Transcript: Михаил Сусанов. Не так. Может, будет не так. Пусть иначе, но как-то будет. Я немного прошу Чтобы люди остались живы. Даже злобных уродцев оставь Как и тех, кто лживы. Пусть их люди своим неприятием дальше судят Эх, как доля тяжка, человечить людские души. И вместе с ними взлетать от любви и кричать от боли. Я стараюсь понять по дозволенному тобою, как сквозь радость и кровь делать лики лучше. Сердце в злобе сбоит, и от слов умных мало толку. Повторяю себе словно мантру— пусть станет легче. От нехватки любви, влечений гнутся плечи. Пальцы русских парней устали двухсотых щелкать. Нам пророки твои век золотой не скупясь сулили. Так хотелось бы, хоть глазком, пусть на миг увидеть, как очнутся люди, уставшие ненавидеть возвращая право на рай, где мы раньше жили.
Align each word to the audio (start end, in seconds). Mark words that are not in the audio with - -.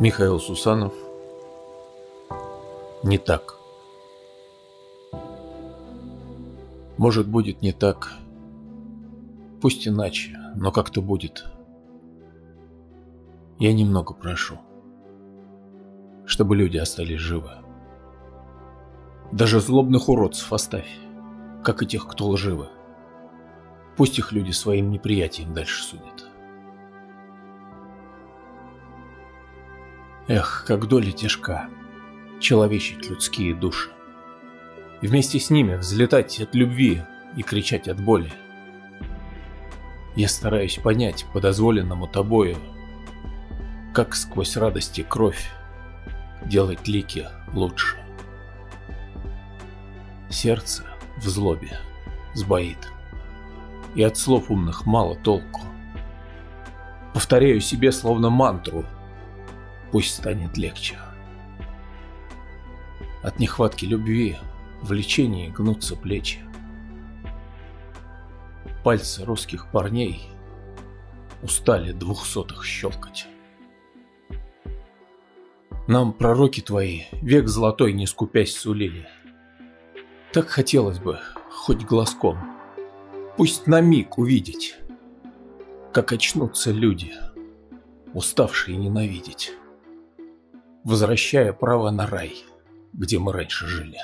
Михаил 0.00 0.40
Сусанов. 0.40 0.94
Не 3.04 3.18
так. 3.18 3.58
Может, 6.96 7.28
будет 7.28 7.60
не 7.60 7.72
так. 7.72 8.12
Пусть 9.60 9.86
иначе, 9.86 10.36
но 10.56 10.72
как-то 10.72 11.02
будет. 11.02 11.44
Я 13.58 13.72
немного 13.72 14.14
прошу 14.14 14.58
Чтобы 16.24 16.56
люди 16.56 16.78
остались 16.78 17.20
живы. 17.20 17.50
Даже 19.30 19.60
злобных 19.60 20.08
уродцев 20.08 20.52
оставь 20.52 20.88
Как 21.62 21.82
и 21.82 21.86
тех, 21.86 22.08
кто 22.08 22.28
лживы. 22.28 22.68
Пусть 23.96 24.18
их 24.18 24.32
люди 24.32 24.52
своим 24.52 24.90
неприятием 24.90 25.52
дальше 25.52 25.84
судят 25.84 26.21
Эх, 30.34 30.64
как 30.66 30.88
доля 30.88 31.12
тяжка, 31.12 31.68
человечить 32.40 33.10
людские 33.10 33.54
души. 33.54 33.90
И 35.02 35.06
вместе 35.06 35.38
с 35.38 35.50
ними 35.50 35.74
взлетать 35.74 36.40
от 36.40 36.54
любви 36.54 37.02
и 37.36 37.42
кричать 37.42 37.86
от 37.86 38.02
боли. 38.02 38.32
Я 40.16 40.28
стараюсь 40.28 40.78
понять 40.78 41.26
по 41.34 41.40
дозволенному 41.42 42.06
тобою, 42.06 42.56
как 43.92 44.14
сквозь 44.14 44.56
радость 44.56 44.98
и 44.98 45.02
кровь 45.02 45.50
делать 46.46 46.88
лики 46.88 47.28
лучше. 47.52 47.98
Сердце 50.30 50.84
в 51.18 51.28
злобе 51.28 51.78
сбоит, 52.32 52.90
и 53.94 54.02
от 54.02 54.16
слов 54.16 54.50
умных 54.50 54.86
мало 54.86 55.14
толку. 55.14 55.60
Повторяю 57.12 57.60
себе 57.60 57.92
словно 57.92 58.30
мантру— 58.30 58.86
пусть 59.92 60.14
станет 60.14 60.56
легче. 60.56 60.96
От 63.22 63.38
нехватки 63.38 63.84
любви, 63.84 64.38
влечений 64.80 65.50
гнутся 65.50 65.94
плечи. 65.94 66.40
Пальцы 68.82 69.24
русских 69.24 69.70
парней 69.70 70.28
устали 71.42 71.92
двухсотых 71.92 72.64
щелкать. 72.64 73.28
Нам 75.86 76.12
пророки 76.12 76.60
твои 76.60 77.02
век 77.12 77.48
золотой 77.48 77.92
не 77.92 78.06
скупясь 78.06 78.56
сулили. 78.56 79.06
Так 80.32 80.48
хотелось 80.48 80.98
бы, 80.98 81.20
хоть 81.50 81.84
глазком, 81.84 82.38
пусть 83.36 83.66
на 83.66 83.80
миг 83.80 84.16
увидеть, 84.16 84.76
как 85.92 86.12
очнутся 86.12 86.70
люди, 86.72 87.12
уставшие 88.14 88.78
ненавидеть 88.78 89.52
возвращая 90.84 91.52
право 91.52 91.90
на 91.90 92.06
рай, 92.06 92.34
где 92.92 93.18
мы 93.18 93.32
раньше 93.32 93.66
жили. 93.66 93.98